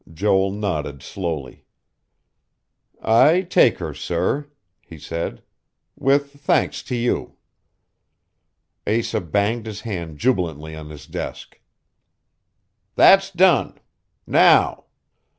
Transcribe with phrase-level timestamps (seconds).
[0.11, 1.63] Joel nodded slowly.
[3.03, 4.49] "I take her, sir,"
[4.81, 5.43] he said.
[5.95, 7.35] "With thanks to you."
[8.87, 11.61] Asa banged his hand jubilantly on his desk.
[12.95, 13.77] "That's done.
[14.25, 14.85] Now